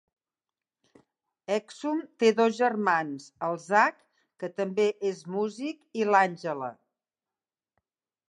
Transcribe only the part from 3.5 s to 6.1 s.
Zack, que també és músic i